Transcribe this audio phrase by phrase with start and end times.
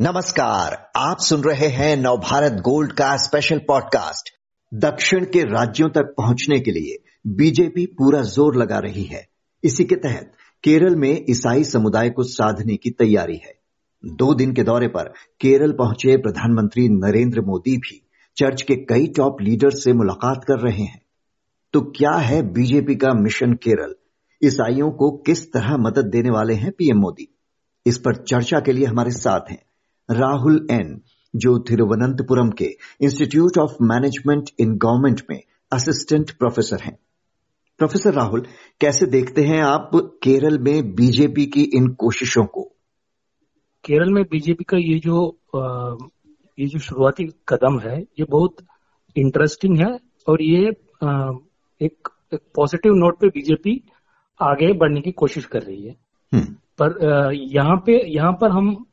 [0.00, 4.28] नमस्कार, आप सुन रहे हैं नवभारत गोल्ड का स्पेशल पॉडकास्ट
[4.74, 9.26] दक्षिण के राज्यों तक पहुँचने के लिए बीजेपी पूरा ज़ोर लगा रही है।
[9.64, 10.32] इसी के तहत
[10.64, 13.54] केरल में ईसाई समुदाय को साधने की तैयारी है।
[14.06, 19.36] दो दिन के दौरे पर केरल पहुँचे प्रधानमंत्री नरेंद्र मोदी भी चर्च के कई टॉप
[19.40, 21.02] लीडर से मुलाकात कर रहे हैं।
[21.72, 23.94] तो क्या है बीजेपी का मिशन केरल?
[24.44, 27.38] ईसाइयों को किस तरह मदद देने वाले हैं पीएम मोदी?
[27.86, 29.65] इस पर चर्चा के लिए हमारे साथ हैं
[30.10, 31.00] राहुल एन
[31.36, 35.42] जो थिरुवनंतपुरम के institute of management in government में
[35.72, 36.98] असिस्टेंट प्रोफेसर हैं।
[37.78, 38.46] प्रोफेसर राहुल
[38.80, 42.62] कैसे देखते हैं आप केरल में बीजेपी की इन कोशिशों को?
[43.84, 45.38] केरल में बीजेपी का ये जो
[46.58, 48.56] ये जो शुरुआती कदम है ये बहुत
[49.16, 50.68] इंटरेस्टिंग है और ये
[51.82, 53.82] एक, एक पॉजिटिव नोट पे बीजेपी
[54.40, 55.96] आगे बढ़ने की कोशिश कर रही है।
[56.34, 58.86] हम्म। पर यहाँ पे यहाँ पर हम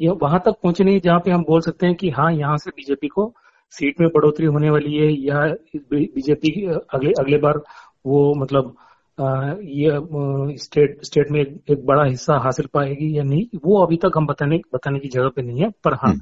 [0.00, 2.70] ये वहाँ तक पहुँचे नहीं जहाँ पे हम बोल सकते हैं कि हाँ यहाँ से
[2.70, 3.32] बीजेपी को
[3.72, 5.46] सीट में बढ़ोतरी होने वाली है या
[5.76, 6.52] बीजेपी
[6.94, 7.62] अगले अगले बार
[8.06, 8.76] वो मतलब
[9.18, 14.26] ये स्टेट स्टेट में एक बड़ा हिस्सा हासिल पाएगी या नहीं वो अभी तक हम
[14.26, 16.14] बताने बताने की जगह पे नहीं है पर हाँ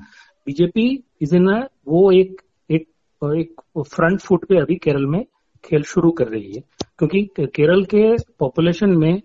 [0.47, 0.89] बीजेपी
[1.23, 1.49] इज़ इन
[1.89, 2.89] वो एक एक
[3.23, 5.25] एक फ्रंट फुट पे अभी केरल में
[5.65, 6.63] खेल शुरू कर रही है
[6.99, 7.23] क्योंकि
[7.57, 9.23] केरल के पॉपुलेशन में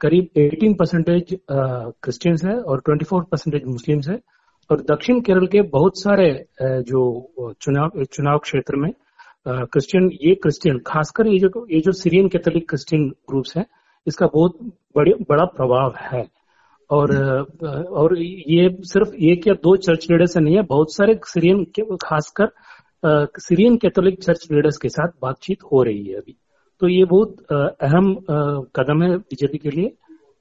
[0.00, 4.18] करीब 18 परसेंटेज क्रिश्चियंस है और 24 परसेंटेज मुस्लिम्स है।
[4.70, 6.30] और दक्षिण केरल के बहुत सारे
[6.62, 7.02] जो
[7.62, 8.90] चुनाव चुनाव क्षेत्र में
[9.46, 13.64] क्रिश्चियन ये क्रिश्चियन खासकर ये जो ये जो सीरियन कैथोलिक क्रिश्चियन ग्रुप्स हैं
[14.06, 14.58] इसका बहुत
[14.96, 16.24] बड़े बड़ा प्रभाव है।
[16.90, 17.14] और
[18.00, 21.64] और ये सिर्फ़ एक या दो चर्च लीडर्स से नहीं है बहुत सारे सीरियन
[22.04, 22.50] खासकर
[23.40, 26.36] सीरियन कैथोलिक चर्च लीडर्स के साथ बातचीत हो रही है अभी।
[26.80, 27.36] तो ये बहुत
[27.82, 28.14] अहम
[28.76, 29.96] कदम है बीजेपी के लिए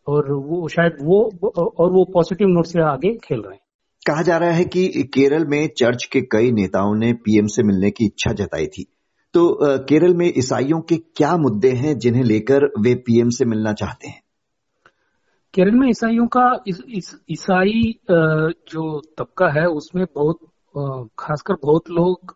[0.08, 1.22] और वो शायद वो
[1.58, 3.62] और वो पॉजिटिव नोट से आगे खेल रहे हैं।
[4.08, 7.90] कहा जा रहा है कि केरल में चर्च के कई नेताओं ने पीएम से मिलने
[7.92, 8.86] की इच्छा जताई थी।
[9.34, 14.08] तो केरल में ईसाइयों के क्या मुद्दे हैं जिन्हें लेकर वे पीएम से मिलना चाहते
[14.08, 14.22] हैं?
[15.54, 17.46] केरल में ईसाइयों का ईसाई इस, इस,
[18.72, 20.40] जो तबका है उसमें बहुत
[21.20, 22.36] खासकर बहुत लोग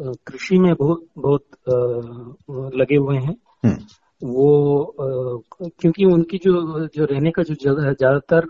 [0.00, 3.76] कृषि में बहुत बहुत लगे हुए हैं हम्म।
[4.22, 8.46] वो क्योंकि उनकी जो जो रहने का जो जगह है ज़्यादातर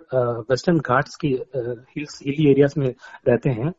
[0.51, 2.89] वेस्टर्न घाट्स की हिल्स हिली एरियाज़ में
[3.29, 3.73] रहते हैं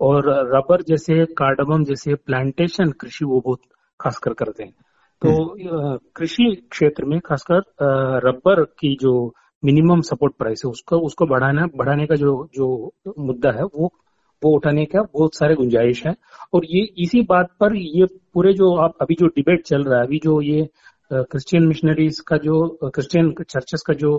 [0.00, 3.60] और रबर जैसे कार्डमम जैसे प्लांटेशन कृषि वो बहुत
[4.00, 4.74] खासकर करते हैं
[5.22, 7.62] तो हम्म। कृषि क्षेत्र में खासकर
[8.24, 9.12] रबर की जो
[9.62, 12.68] मिनिमम सपोर्ट प्राइस है उसको उसको बढ़ाना बढ़ाने का जो जो
[13.18, 13.92] मुद्दा है वो
[14.44, 16.14] वो उठाने का बहुत सारे गुंजाइश है।
[16.54, 20.06] और ये, इसी बात पर ये पूरे जो आप, अभी जो डिबेट चल रहा है,
[20.06, 20.68] अभी जो ये
[21.10, 24.16] क्रिश्चियन मिशनरीज का जो क्रिश्चियन चर्चेस का जो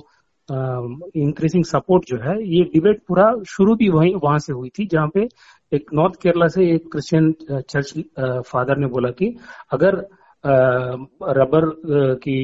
[1.18, 5.08] इंक्रीजिंग सपोर्ट जो है, ये डिबेट पूरा शुरू भी वहीं, वहाँ से हुई थी, जहाँ
[5.14, 5.28] पे
[5.72, 7.32] एक नॉर्थ केरला से एक क्रिश्चियन
[7.70, 7.94] चर्च
[8.48, 9.36] फादर ने बोला कि
[9.72, 9.96] अगर
[10.44, 11.66] रबर
[12.24, 12.36] की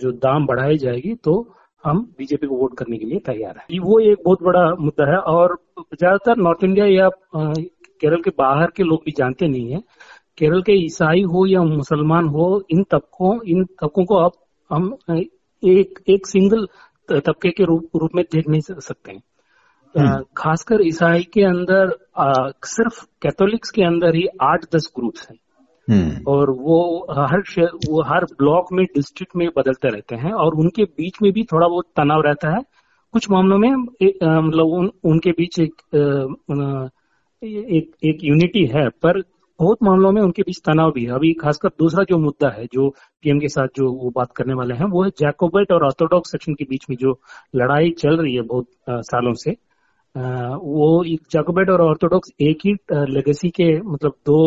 [0.00, 1.34] जो दाम बढ़ाई जाएगी तो
[1.84, 5.18] हम बीजेपी को वोट करने के लिए तैयार है वो एक बहुत बड़ा मुद्दा है
[5.34, 9.82] और ज़्यादातर नॉर्थ इंडिया या केरल के बाहर के लोग भी जानते नहीं है
[10.38, 14.32] केरल के ईसाई हो या मुसलमान हो इन तबकों इन तबकों को अब
[14.70, 14.96] हम
[15.62, 16.66] एक एक सिंगल
[17.10, 19.22] तबके के रूप रूप में देख नहीं सकते हैं
[19.94, 25.38] हम्म। खासकर ईसाई के अंदर आ, सिर्फ़ कैथोलिक्स के अंदर ही आठ दस ग्रुप्स हैं।
[26.28, 27.42] और वो हर
[27.88, 31.66] वो हर ब्लॉक में डिस्ट्रिक्ट में बदलते रहते हैं और उनके बीच में भी थोड़ा
[31.68, 32.62] बहुत तनाव रहता है।
[33.14, 35.82] कुछ मामलों में मतलब उन, उनके बीच एक
[37.42, 39.20] एक, एक यूनिटी है पर
[39.60, 42.88] बहुत मामलों में उनके बीच तनाव भी है। अभी खासकर दूसरा जो मुद्दा है जो
[43.22, 46.54] पीएम के साथ जो वो बात करने वाले हैं वो है जैकोबेट और ऑर्थोडॉक्स सेक्शन
[46.54, 47.18] के बीच में जो
[47.56, 49.50] लड़ाई चल रही है बहुत सालों से।
[50.14, 54.38] वो जैकोबेट और ऑर्थोडॉक्स एक ही लेगेसी के मतलब दो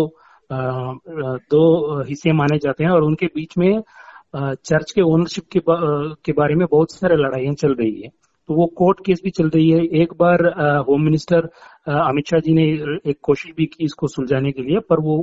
[0.52, 3.82] दो हिस्से माने जाते हैं और उनके बीच में
[4.36, 5.76] चर्च के ओनरशिप के, बा,
[6.26, 8.10] के बारे में बहुत सारे लड़ाइयाँ चल रही है।
[8.50, 10.46] तो वो कोर्ट केस भी चल रही है। एक बार
[10.90, 11.50] होम मिनिस्टर
[11.88, 12.64] अमित शाह जी ने
[13.10, 15.18] एक कोशिश भी की इसको सुलझाने के लिए पर वो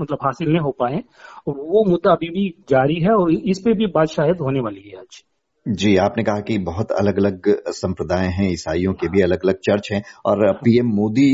[0.00, 1.02] मतलब हासिल नहीं हो पाए।
[1.46, 4.88] और वो मुद्दा अभी भी जारी है और इस पे भी बात शायद होने वाली
[4.88, 5.24] है आज।
[5.66, 9.88] जी, आपने कहा कि बहुत अलग अलग संप्रदाय हैं, ईसाइयों के भी अलग अलग चर्च
[9.92, 11.30] हैं और पीएम मोदी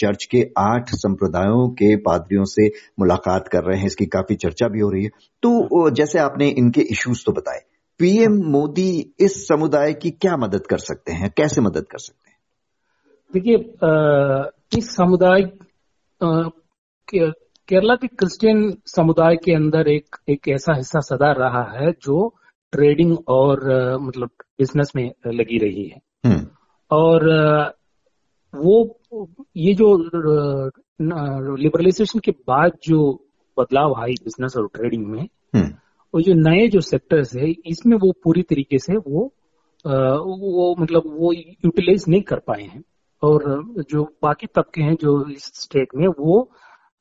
[0.00, 2.66] चर्च के आठ संप्रदायों के पादरियों से
[3.00, 5.10] मुलाकात कर रहे हैं, इसकी काफ़ी चर्चा भी हो रही है।
[5.42, 7.60] तो जैसे आपने इनके इश्यूज़ तो बताए,
[8.00, 12.36] पीएम मोदी इस समुदाय की क्या मदद कर सकते हैं, कैसे मदद कर सकते हैं?
[13.30, 15.42] देखिए इस समुदाय
[17.68, 22.34] केरला के क्रिश्चियन समुदाय के अंदर एक एक ऐसा हिस्सा सदा रहा है जो
[22.72, 23.60] ट्रेडिंग और
[24.00, 26.46] मतलब बिज़नेस में लगी रही है हम्म।
[26.90, 27.24] और
[28.54, 28.76] वो
[29.56, 29.96] ये जो
[31.56, 33.00] लिबरलाइजेशन के बाद जो
[33.56, 35.22] बदलाव आई बिज़नेस और ट्रेडिंग में
[35.54, 35.72] हम्म।
[36.14, 39.32] वो जो नए जो सेक्टर्स है इसमें वो पूरी तरीके से वो
[39.84, 42.82] वो मतलब वो यूटिलाइज नहीं कर पाए हैं
[43.22, 43.44] और
[43.90, 46.40] जो बाकी तबके हैं जो इस स्टेट में वो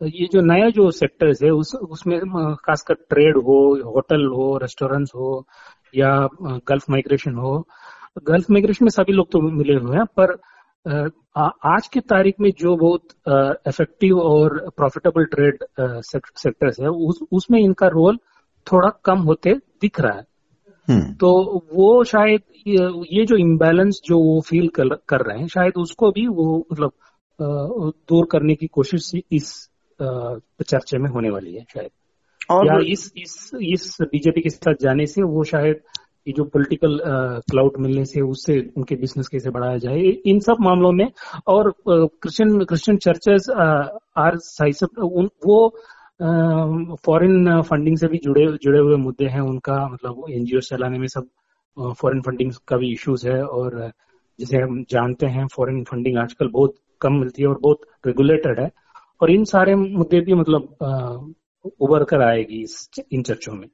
[0.01, 2.19] ये जो नया जो सेक्टर्स है उस उसमें
[2.56, 5.45] खासकर ट्रेड हो होटल हो रेस्टोरेंट्स हो
[5.94, 6.12] या
[6.68, 7.57] गल्फ माइग्रेशन हो
[8.24, 10.36] गल्फ माइग्रेशन में सभी लोग तो मिले हुए हैं पर
[10.86, 13.13] आज की तारीख में जो बहुत
[13.68, 15.63] इफ़ेक्टिव और प्रॉफिटेबल ट्रेड
[16.03, 18.18] सेक्टर्स है उस, उसमें इनका रोल
[18.68, 20.25] थोड़ा कम होते दिख रहा है
[20.88, 21.31] हम्म। तो
[21.74, 26.27] वो शायद ये जो इम्बैलेंस जो वो फील कर, कर रहे हैं शायद उसको भी
[26.27, 26.91] वो मतलब
[27.39, 29.53] दूर करने की कोशिश इस
[30.01, 31.89] चर्चे में होने वाली है शायद।
[32.51, 35.81] और या इस इस इस बीजेपी के साथ जाने से वो शायद
[36.27, 37.00] ये जो पॉलिटिकल
[37.51, 41.12] क्लाउड मिलने से उससे उनके बिज़नेस कैसे बढ़ाया जाए इन सब मामलों में
[41.47, 43.50] और क्रिश्चियन क्रिश्चियन चर्चेस
[44.18, 44.83] आर साइज़
[45.45, 45.57] वो
[47.06, 51.27] फॉरेन फंडिंग से भी जुड़े जुड़े हुए मुद्दे हैं उनका मतलब एनजीओ चलाने में सब
[52.01, 53.80] फॉरेन फंडिंग का भी इश्यूज़ है और
[54.39, 58.69] जैसे हम जानते हैं फॉरेन फंडिंग आजकल बहुत कम मिलती है और बहुत रेगुलेटेड है।
[59.21, 61.33] और इन सारे मुद्दे भी मतलब
[61.81, 62.65] उभर कर आएगी
[63.12, 63.67] इन चर्चों में।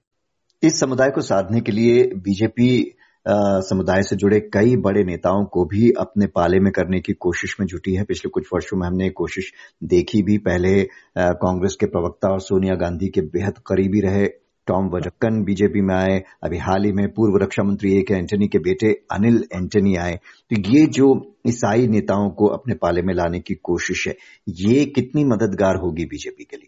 [0.63, 5.91] इस समुदाय को साधने के लिए बीजेपी समुदाय से जुड़े कई बड़े नेताओं को भी
[5.99, 9.51] अपने पाले में करने की कोशिश में जुटी है। पिछले कुछ वर्षों में हमने कोशिश
[9.83, 10.83] देखी भी। पहले
[11.17, 14.25] कांग्रेस के प्रवक्ता और सोनिया गांधी के बेहद करीबी रहे।
[14.67, 18.47] टॉम वजक्कन बीजेपी में आए। अभी हाल ही में पूर्व रक्षा मंत्री ए के एंटनी
[18.47, 20.15] के बेटे अनिल एंटनी आए।
[20.51, 21.07] तो ये जो
[21.47, 24.15] ईसाई नेताओं को अपने पाले में लाने की कोशिश है
[24.59, 26.67] ये कितनी मददगार होगी बीजेपी के लिए?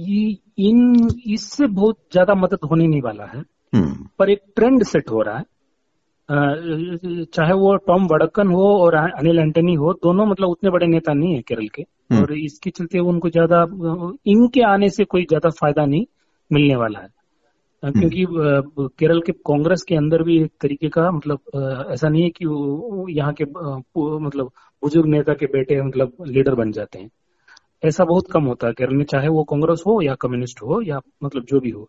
[0.00, 0.36] ये
[0.68, 3.42] इन इससे बहुत ज़्यादा मदद होने नहीं वाला है।
[3.74, 5.44] हम्म। पर एक ट्रेंड सेट हो रहा है।
[6.28, 11.34] चाहे वो टॉम वड़कन हो और अनिल एंटनी हो दोनों मतलब उतने बड़े नेता नहीं
[11.34, 13.62] है केरल के। हम्म। और इसके चलते उनको ज़्यादा
[14.26, 16.04] इनके आने से कोई ज़्यादा फ़ायदा नहीं।
[16.50, 17.08] मिलने वाला है।
[17.82, 18.24] हम्म। क्योंकि
[18.98, 22.44] केरल के कांग्रेस के अंदर भी एक तरीके का मतलब ऐसा नहीं है कि
[23.16, 24.50] यहाँ के मतलब
[24.82, 27.10] बुज़ुर्ग नेता के बेटे मतलब लीडर बन जाते हैं।
[27.84, 31.00] ऐसा बहुत कम होता है केरल में चाहे वो कांग्रेस हो या कम्युनिस्ट हो या
[31.24, 31.88] मतलब जो भी हो।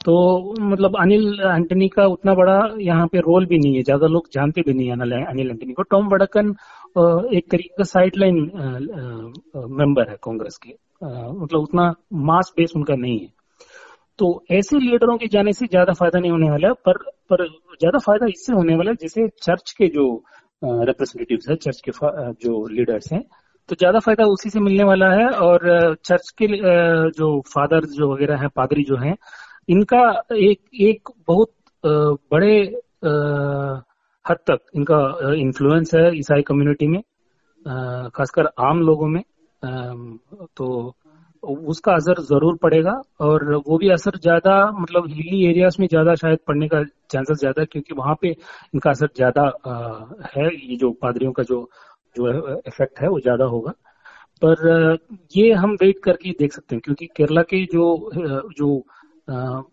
[0.00, 0.14] तो
[0.62, 4.62] मतलब अनिल एंटनी का उतना बड़ा यहाँ पे रोल भी नहीं है। ज़्यादा लोग जानते
[4.66, 6.50] भी नहीं है अनिल एंटनी को। टॉम वड़कन
[7.36, 8.36] एक तरीके का साइड लाइन
[9.78, 10.70] मेंबर है कांग्रेस के।
[11.32, 11.92] मतलब उतना
[12.28, 13.37] मास बेस उनका नहीं है।
[14.18, 16.98] तो ऐसे लीडरों के जाने से ज़्यादा फ़ायदा नहीं होने वाला, पर
[17.30, 20.06] पर ज़्यादा फ़ायदा इससे होने वाला जैसे चर्च के जो
[20.62, 21.92] रिप्रेजेंटेटिव है चर्च के
[22.44, 23.22] जो लीडर्स हैं
[23.68, 26.46] तो ज़्यादा फ़ायदा उसी से मिलने वाला है, और चर्च के
[27.12, 29.16] जो फादर जो वगैरह है, पादरी जो हैं,
[29.68, 30.00] इनका
[30.34, 31.52] एक एक बहुत
[32.32, 32.56] बड़े
[34.24, 34.98] हद तक इनका
[35.36, 37.00] इन्फ्लुएंस है ईसाई कम्युनिटी में
[38.14, 39.22] खासकर आम लोगों में
[40.56, 40.94] तो
[41.42, 46.38] उसका असर ज़रूर पड़ेगा और वो भी असर ज़्यादा मतलब हिली एरियाज़ में ज़्यादा शायद
[46.48, 46.82] पड़ने का
[47.12, 49.42] चांसेस ज़्यादा क्योंकि वहाँ पे इनका असर ज़्यादा
[50.36, 51.68] है। ये जो पादरियों का जो
[52.16, 53.72] जो इफ़ेक्ट है वो ज़्यादा होगा।
[54.42, 54.98] पर
[55.36, 58.10] ये हम वेट करके देख सकते हैं, क्योंकि केरला के जो
[58.58, 58.84] जो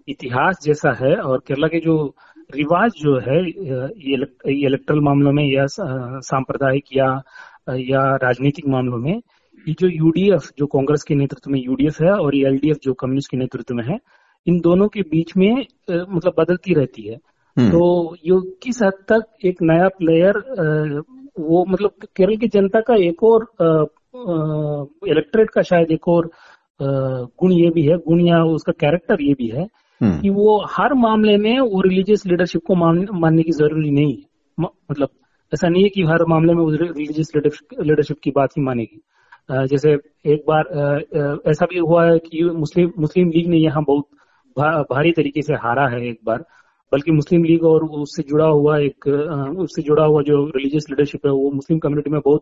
[0.10, 1.96] इतिहास जैसा है और केरला के जो
[2.50, 7.08] रिवाज जो है इलेक्ट्रल मामलों में या सांप्रदायिक या
[7.70, 9.22] या राजनीतिक मामलों में
[9.68, 13.32] ये जो यूडीएफ जो कांग्रेस के नेतृत्व में यूडीएफ है और ये एलडीएफ जो कम्युनिस्ट
[13.32, 14.00] के नेतृत्व में है
[14.48, 15.52] इन दोनों के बीच में
[15.90, 17.18] मतलब बदलती रहती है
[17.58, 20.38] हम्म। तो ये किस हद तक एक नया प्लेयर
[21.40, 23.48] वो मतलब केरल की जनता का एक और
[25.10, 26.30] इलेक्ट्रेट का शायद एक और
[26.80, 29.68] गुण ये भी है गुण या उसका कैरेक्टर ये भी है
[30.02, 34.16] हम्म। कि वो हर मामले में वो रिलीजियस लीडरशिप को मान, मानने की ज़रूरी नहीं
[34.16, 35.10] है मतलब
[35.52, 39.02] ऐसा नहीं है कि हर मामले में वो रिलीजियस लीडरशिप की बात ही मानेगी
[39.50, 39.92] जैसे
[40.34, 44.08] एक बार ऐसा भी हुआ है कि मुस्लिम मुस्लिम लीग ने यहाँ बहुत
[44.92, 46.44] भारी तरीके से हारा है एक बार।
[46.92, 49.08] बल्कि मुस्लिम लीग और उससे जुड़ा हुआ एक
[49.60, 52.42] उससे जुड़ा हुआ जो रिलीजियस लीडरशिप है, वो मुस्लिम कम्युनिटी में बहुत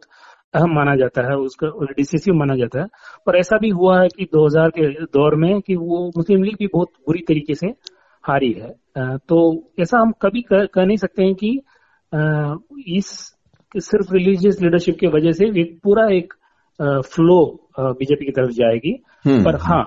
[0.53, 1.67] अहम माना जाता है, उसका
[1.97, 2.87] डिसिसिव माना जाता है।
[3.25, 6.67] पर ऐसा भी हुआ है कि 2000 के दौर में कि वो मुस्लिम लीग भी
[6.73, 7.67] बहुत बुरी तरीके से
[8.23, 8.69] हारी है।
[9.29, 9.39] तो
[9.79, 11.49] ऐसा हम कभी कह नहीं सकते हैं कि
[12.97, 13.07] इस
[13.75, 16.33] सिर्फ़ रिलीजियस लीडरशिप की वजह से एक पूरा एक
[16.79, 17.39] फ्लो
[17.79, 19.83] बीजेपी की तरफ़ जाएगी हम्म। पर हाँ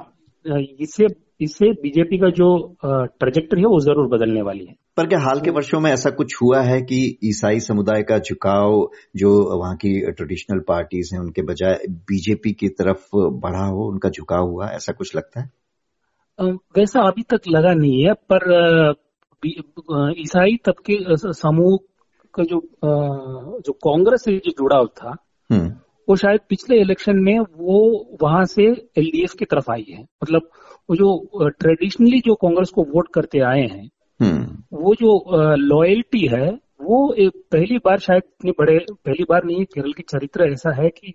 [0.81, 1.07] इससे
[1.40, 2.49] इससे बीजेपी का जो
[2.83, 6.35] ट्रेजेक्टरी है वो ज़रूर बदलने वाली है पर क्या हाल के वर्षों में ऐसा कुछ
[6.43, 8.78] हुआ है कि ईसाई समुदाय का झुकाव
[9.16, 11.78] जो वहाँ की ट्रेडिशनल पार्टीज़ हैं उनके बजाय
[12.09, 13.09] बीजेपी की तरफ़
[13.40, 15.50] बढ़ा हो उनका झुकाव हुआ ऐसा कुछ लगता है
[16.38, 18.95] वैसा अभी तक लगा नहीं है पर
[20.19, 20.99] ईसाई तबके
[21.35, 21.78] समूह
[22.35, 22.61] का जो
[23.61, 25.25] जो कांग्रेस से जो जुड़ाव था हम्म।
[26.08, 27.78] वो शायद पिछले इलेक्शन में वो
[28.22, 28.64] वहाँ से
[28.98, 30.50] एलडीएफ की तरफ़ आई है मतलब
[30.90, 33.88] वो जो ट्रेडिशनली जो कांग्रेस को वोट करते आए हैं
[34.20, 36.48] हम्म। वो जो लॉयल्टी है
[36.82, 40.88] वो एक पहली बार शायद इतनी बड़े पहली बार नहीं केरल की चरित्र ऐसा है
[40.90, 41.14] कि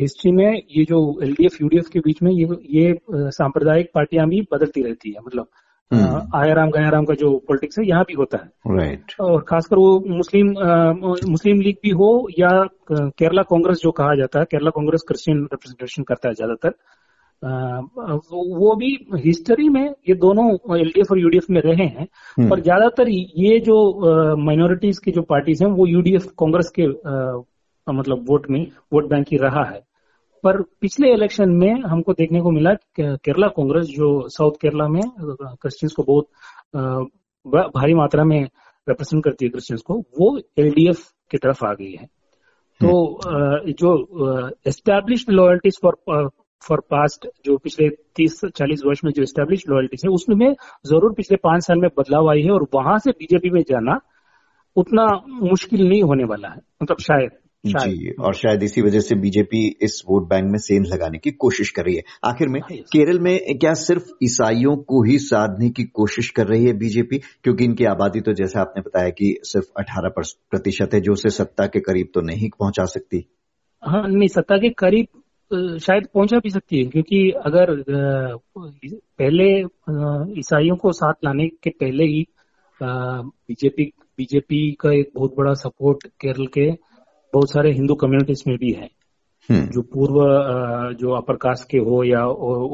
[0.00, 2.94] हिस्ट्री में ये जो एलडीएफ यूडीएफ के बीच में ये ये
[3.30, 5.48] सांप्रदायिक पार्टियाँ भी बदलती रहती है मतलब।
[5.90, 10.48] आयाराम गयाराम का जो पॉलिटिक्स है यहाँ भी होता है। राइट और खासकर वो मुस्लिम
[11.30, 12.50] मुस्लिम लीग भी हो या
[12.92, 16.74] केरला कांग्रेस जो कहा जाता है केरला कांग्रेस क्रिश्चियन रिप्रेजेंटेशन करता है ज़्यादातर
[17.42, 22.06] वो भी हिस्ट्री में ये दोनों एलडीएफ और यूडीएफ में रहे हैं।
[22.38, 23.76] हम्म। पर ज़्यादातर ये जो
[24.44, 26.86] माइनॉरिटीज की जो पार्टीज़ हैं वो यूडीएफ कांग्रेस के
[27.86, 29.80] मतलब वोट में वोट बैंक ही रहा है।
[30.44, 35.92] पर पिछले इलेक्शन में हमको देखने को मिला केरला कांग्रेस जो साउथ केरला में क्रिश्चियंस
[35.96, 36.28] को बहुत
[37.74, 38.40] भारी मात्रा में
[38.86, 42.06] रिप्रेजेंट करती है क्रिश्चियंस को, वो एलडीएफ की तरफ़ आ गई है
[42.80, 46.28] तो। जो establish loyalties for
[46.62, 50.52] for past जो पिछले तीस, चालीस वर्ष में जो एस्टेब्लिश लॉयल्टीज है, उसमें
[50.86, 53.98] ज़रूर पिछले पाँच साल में बदलाव आई है और वहाँ से बीजेपी में जाना
[54.76, 57.30] उतना मुश्किल नहीं होने वाला है मतलब शायद
[57.64, 61.70] जी और शायद इसी वजह से बीजेपी इस वोट बैंक में सेंध लगाने की कोशिश
[61.70, 65.84] कर रही है। आखिर में हाँ, केरल में क्या सिर्फ़ ईसाइयों को ही साधने की
[65.84, 70.08] कोशिश कर रही है बीजेपी क्योंकि इनकी आबादी तो जैसे आपने बताया कि सिर्फ़ अठारह
[70.50, 73.24] प्रतिशत है जो उसे सत्ता के करीब तो नहीं पहुँचा सकती।
[73.82, 75.06] हाँ नहीं सत्ता के करीब
[75.78, 77.84] शायद पहुँचा भी सकती है क्योंकि अगर
[78.58, 79.60] पहले
[80.40, 82.26] ईसाइयों को साथ लाने के पहले ही
[82.82, 86.70] बीजेपी बीजेपी का एक बहुत बड़ा सपोर्ट केरल के
[87.32, 88.88] बहुत सारे हिंदू कम्युनिटीज में भी है
[89.48, 90.16] हम्म। जो पूर्व
[90.94, 92.24] जो अपर कास्ट के हो या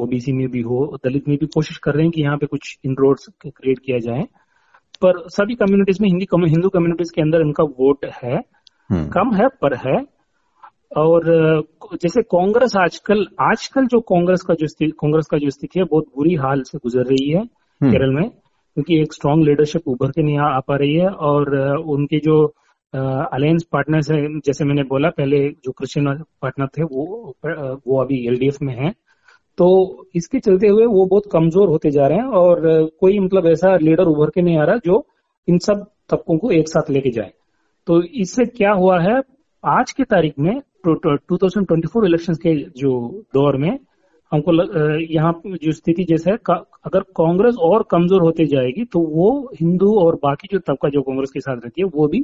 [0.02, 2.78] ओबीसी में भी हो दलित में भी कोशिश कर रहे हैं कि यहाँ पे कुछ
[2.84, 4.24] इनरोड्स क्रिएट किया जाए
[5.02, 9.48] पर सभी कम्युनिटीज में हिंदी हिंदू कम्युनिटीज के अंदर इनका वोट है हम्म। कम है
[9.62, 9.96] पर है
[10.96, 11.24] और
[11.94, 16.34] जैसे कांग्रेस आजकल आजकल जो कांग्रेस का जो कांग्रेस का जो स्थिति है बहुत बुरी
[16.34, 20.38] हाल से गुजर रही है हम्म। केरल में क्योंकि एक स्ट्रांग लीडरशिप उभर के नहीं
[20.38, 21.56] आ पा रही है और
[21.88, 22.36] उनके जो
[22.94, 27.34] अलायंस पार्टनर्स है, जैसे मैंने बोला, पहले जो क्रिश्चियन पार्टनर थे, वो
[27.86, 28.92] वो अभी एलडीएफ में है।
[29.58, 29.66] तो
[30.16, 32.60] इसके चलते हुए वो बहुत कमज़ोर होते जा रहे हैं और
[33.00, 35.04] कोई मतलब ऐसा लीडर उभर के नहीं आ रहा जो
[35.48, 37.32] इन सब तबकों को एक साथ लेके जाए।
[37.86, 39.20] तो इससे क्या हुआ है,
[39.64, 42.92] आज की तारीख में 2024 इलेक्शंस के जो
[43.34, 43.78] दौर में,
[44.32, 44.52] हमको
[45.04, 49.28] यहाँ जो स्थिति जैसे है अगर कांग्रेस और कमज़ोर होते जाएगी तो वो
[49.60, 52.20] हिंदू और बाकी जो तबका जो कांग्रेस के साथ रहती है, वो भी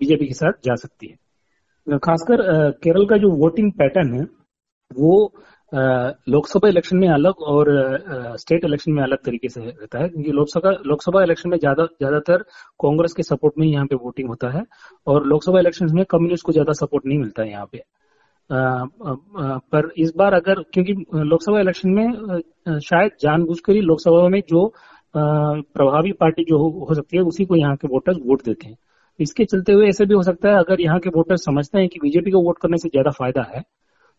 [0.00, 2.40] बीजेपी के साथ जा सकती है। खासकर
[2.82, 4.22] केरल का जो वोटिंग पैटर्न है,
[4.90, 5.32] वो
[5.72, 7.68] लोकसभा इलेक्शन में अलग और
[8.38, 12.42] स्टेट इलेक्शन में अलग तरीके से रहता है। क्योंकि लोकसभा लोकसभा इलेक्शन में ज़्यादा, ज़्यादातर
[12.80, 14.62] कांग्रेस के सपोर्ट में यहाँ पे वोटिंग होता है
[15.06, 17.82] और लोकसभा इलेक्शन में कम्युनिस्ट को ज़्यादा सपोर्ट नहीं मिलता है यहाँ पे।
[18.50, 24.66] पर इस बार अगर, क्योंकि लोकसभा इलेक्शन में शायद जानबूझकर ही लोकसभा में जो
[25.14, 28.76] प्रभावी पार्टी जो हो सकती है, उसी को यहाँ के वोटर्स वोट देते हैं।
[29.20, 32.00] इसके चलते हुए ऐसे भी हो सकता है, अगर यहाँ के वोटर समझते हैं कि
[32.02, 33.62] बीजेपी को वोट करने से ज़्यादा फ़ायदा है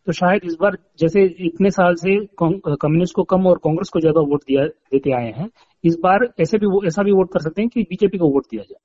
[0.06, 4.20] तो शायद इस बार जैसे इतने साल से कम्युनिस्ट को कम और कांग्रेस को ज़्यादा
[4.20, 5.48] वोट दिया, देते आए हैं,
[5.84, 8.62] इस बार ऐसे भी ऐसा भी वोट कर सकते हैं कि बीजेपी को वोट दिया
[8.62, 8.78] जाए।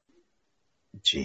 [1.05, 1.23] जी।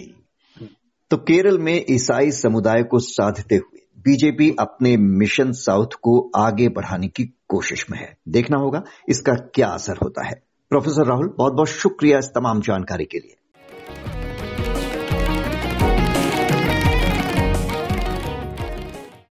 [1.11, 7.07] तो केरल में ईसाई समुदाय को साधते हुए बीजेपी अपने मिशन साउथ को आगे बढ़ाने
[7.09, 11.69] की कोशिश में है। देखना होगा, इसका क्या असर होता है। प्रोफेसर राहुल बहुत बहुत
[11.69, 13.35] शुक्रिया इस तमाम जानकारी के लिए।